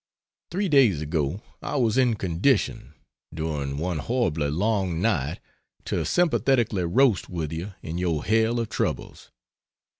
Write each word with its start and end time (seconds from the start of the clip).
Three 0.49 0.67
days 0.67 0.99
ago 1.03 1.43
I 1.61 1.75
was 1.75 1.95
in 1.95 2.15
condition 2.15 2.95
during 3.31 3.77
one 3.77 3.99
horribly 3.99 4.49
long 4.49 4.99
night 4.99 5.39
to 5.85 6.03
sympathetically 6.05 6.85
roast 6.85 7.29
with 7.29 7.51
you 7.53 7.75
in 7.83 7.99
your 7.99 8.23
"hell 8.25 8.59
of 8.59 8.69
troubles." 8.69 9.29